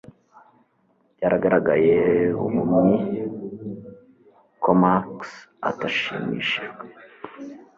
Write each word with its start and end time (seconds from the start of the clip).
Byaragaragaye 1.15 1.95
buhumyi 2.39 2.97
ko 4.61 4.71
Max 4.81 5.03
atashimishijwe 5.69 6.85